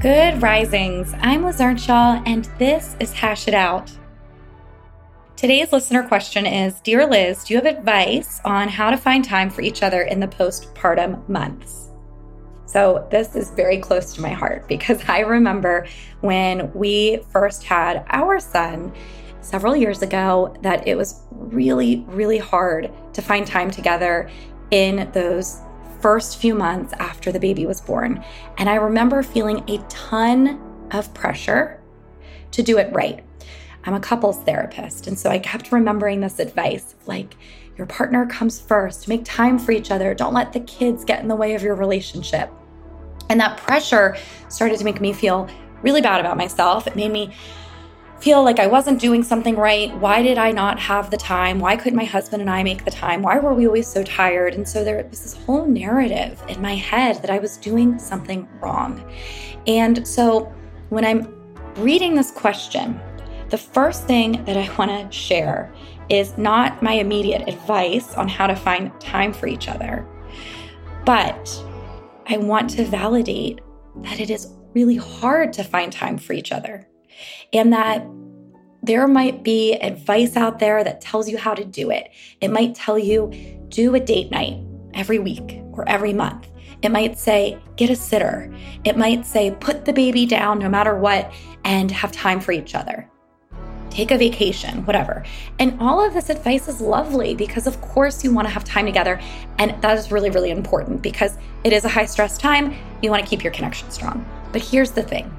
[0.00, 1.14] Good risings.
[1.20, 3.90] I'm Liz Earnshaw, and this is Hash It Out.
[5.36, 9.48] Today's listener question is Dear Liz, do you have advice on how to find time
[9.48, 11.88] for each other in the postpartum months?
[12.66, 15.86] So, this is very close to my heart because I remember
[16.20, 18.92] when we first had our son
[19.40, 24.28] several years ago that it was really, really hard to find time together
[24.70, 25.62] in those
[26.06, 28.24] first few months after the baby was born.
[28.58, 30.60] And I remember feeling a ton
[30.92, 31.80] of pressure
[32.52, 33.24] to do it right.
[33.82, 35.08] I'm a couples therapist.
[35.08, 37.36] And so I kept remembering this advice like,
[37.76, 41.26] your partner comes first, make time for each other, don't let the kids get in
[41.26, 42.52] the way of your relationship.
[43.28, 44.16] And that pressure
[44.48, 45.48] started to make me feel
[45.82, 46.86] really bad about myself.
[46.86, 47.34] It made me
[48.20, 49.94] feel like I wasn't doing something right.
[49.98, 51.58] Why did I not have the time?
[51.58, 53.22] Why couldn't my husband and I make the time?
[53.22, 54.54] Why were we always so tired?
[54.54, 58.48] And so there was this whole narrative in my head that I was doing something
[58.60, 59.04] wrong.
[59.66, 60.52] And so
[60.88, 61.32] when I'm
[61.76, 62.98] reading this question,
[63.50, 65.72] the first thing that I want to share
[66.08, 70.06] is not my immediate advice on how to find time for each other,
[71.04, 71.64] but
[72.28, 73.60] I want to validate
[74.02, 76.86] that it is really hard to find time for each other
[77.52, 78.06] and that
[78.82, 82.10] there might be advice out there that tells you how to do it.
[82.40, 83.32] It might tell you
[83.68, 84.58] do a date night
[84.94, 86.48] every week or every month.
[86.82, 88.54] It might say, get a sitter.
[88.84, 91.32] It might say, put the baby down no matter what
[91.64, 93.10] and have time for each other
[93.96, 95.24] take a vacation, whatever.
[95.58, 98.84] And all of this advice is lovely because, of course, you want to have time
[98.84, 99.20] together.
[99.58, 102.74] And that is really, really important because it is a high stress time.
[103.02, 104.26] You want to keep your connection strong.
[104.52, 105.35] But here's the thing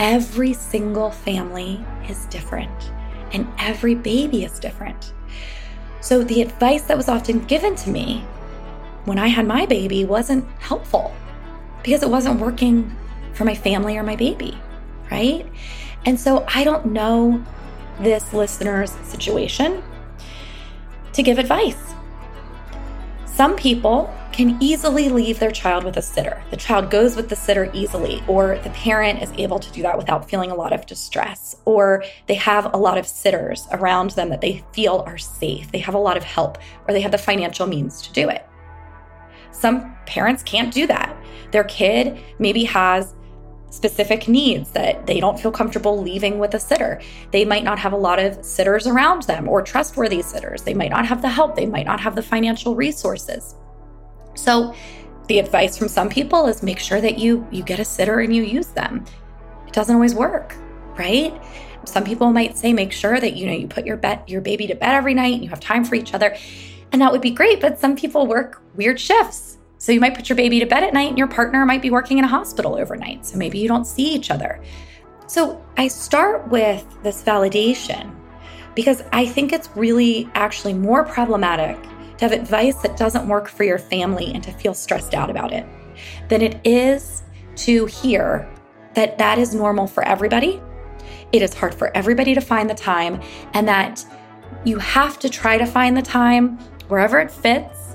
[0.00, 2.90] every single family is different,
[3.32, 5.12] and every baby is different.
[6.00, 8.24] So the advice that was often given to me
[9.04, 11.14] when I had my baby wasn't helpful
[11.82, 12.96] because it wasn't working
[13.34, 14.58] for my family or my baby,
[15.10, 15.46] right?
[16.06, 17.44] And so I don't know
[18.00, 19.82] this listener's situation
[21.12, 21.92] to give advice.
[23.40, 26.44] Some people can easily leave their child with a sitter.
[26.50, 29.96] The child goes with the sitter easily, or the parent is able to do that
[29.96, 34.28] without feeling a lot of distress, or they have a lot of sitters around them
[34.28, 35.72] that they feel are safe.
[35.72, 38.46] They have a lot of help, or they have the financial means to do it.
[39.52, 41.16] Some parents can't do that.
[41.50, 43.14] Their kid maybe has
[43.70, 47.00] specific needs that they don't feel comfortable leaving with a sitter.
[47.30, 50.62] They might not have a lot of sitters around them or trustworthy sitters.
[50.62, 51.56] They might not have the help.
[51.56, 53.54] They might not have the financial resources.
[54.34, 54.74] So,
[55.28, 58.34] the advice from some people is make sure that you you get a sitter and
[58.34, 59.04] you use them.
[59.66, 60.56] It doesn't always work,
[60.98, 61.40] right?
[61.84, 64.66] Some people might say make sure that you know you put your bed your baby
[64.66, 66.36] to bed every night and you have time for each other.
[66.90, 70.28] And that would be great, but some people work weird shifts so you might put
[70.28, 72.76] your baby to bed at night and your partner might be working in a hospital
[72.76, 73.24] overnight.
[73.24, 74.62] So maybe you don't see each other.
[75.26, 78.14] So I start with this validation
[78.74, 81.82] because I think it's really actually more problematic
[82.18, 85.50] to have advice that doesn't work for your family and to feel stressed out about
[85.50, 85.64] it
[86.28, 87.22] than it is
[87.56, 88.46] to hear
[88.92, 90.60] that that is normal for everybody.
[91.32, 93.22] It is hard for everybody to find the time
[93.54, 94.04] and that
[94.66, 96.58] you have to try to find the time
[96.88, 97.89] wherever it fits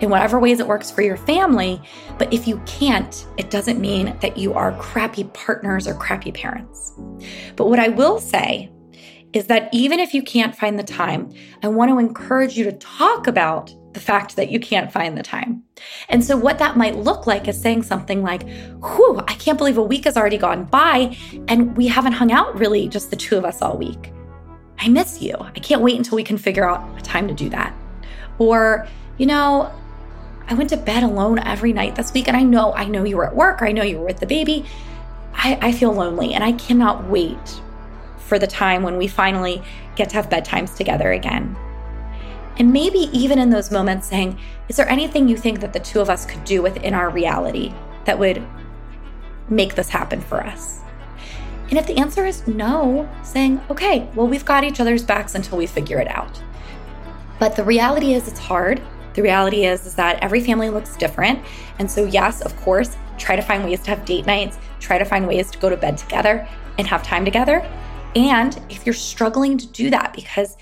[0.00, 1.80] in whatever ways it works for your family.
[2.18, 6.92] But if you can't, it doesn't mean that you are crappy partners or crappy parents.
[7.56, 8.70] But what I will say
[9.32, 11.30] is that even if you can't find the time,
[11.62, 15.22] I want to encourage you to talk about the fact that you can't find the
[15.22, 15.62] time.
[16.08, 18.42] And so, what that might look like is saying something like,
[18.82, 21.16] Whew, I can't believe a week has already gone by
[21.48, 24.12] and we haven't hung out really, just the two of us all week.
[24.78, 25.34] I miss you.
[25.38, 27.74] I can't wait until we can figure out a time to do that.
[28.38, 28.86] Or,
[29.18, 29.72] you know,
[30.48, 32.28] I went to bed alone every night this week.
[32.28, 34.20] And I know, I know you were at work or I know you were with
[34.20, 34.64] the baby.
[35.34, 37.60] I, I feel lonely and I cannot wait
[38.18, 39.62] for the time when we finally
[39.94, 41.56] get to have bedtimes together again.
[42.58, 44.38] And maybe even in those moments saying,
[44.68, 47.72] is there anything you think that the two of us could do within our reality
[48.04, 48.42] that would
[49.48, 50.80] make this happen for us?
[51.68, 55.58] And if the answer is no, saying, okay, well, we've got each other's backs until
[55.58, 56.40] we figure it out.
[57.38, 58.80] But the reality is, it's hard
[59.16, 61.42] The reality is, is that every family looks different.
[61.78, 65.06] And so, yes, of course, try to find ways to have date nights, try to
[65.06, 66.46] find ways to go to bed together
[66.78, 67.66] and have time together.
[68.14, 70.58] And if you're struggling to do that because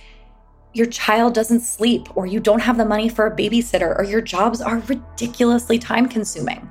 [0.73, 4.21] your child doesn't sleep, or you don't have the money for a babysitter, or your
[4.21, 6.71] jobs are ridiculously time consuming,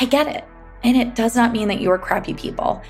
[0.00, 0.44] I get it.
[0.82, 2.82] And it does not mean that you are crappy people.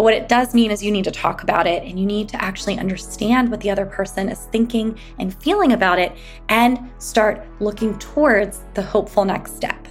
[0.00, 2.26] But what it does mean is you need to talk about it and you need
[2.30, 6.16] to actually understand what the other person is thinking and feeling about it
[6.48, 9.86] and start looking towards the hopeful next step.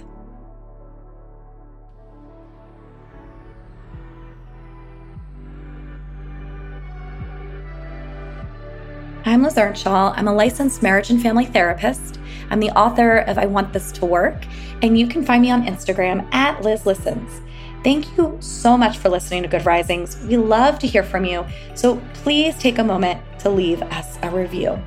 [9.24, 10.12] I'm Liz Earnshaw.
[10.16, 12.18] I'm a licensed marriage and family therapist.
[12.50, 14.44] I'm the author of I Want This to Work,
[14.82, 17.42] and you can find me on Instagram at Liz Listens.
[17.82, 20.18] Thank you so much for listening to Good Risings.
[20.26, 24.28] We love to hear from you, so please take a moment to leave us a
[24.28, 24.78] review.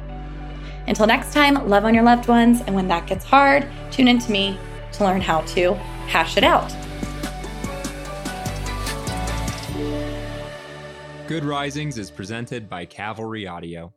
[0.85, 4.19] Until next time, love on your loved ones, and when that gets hard, tune in
[4.19, 4.59] to me
[4.91, 5.73] to learn how to
[6.05, 6.71] hash it out.
[11.27, 13.91] Good Risings is presented by Cavalry Audio.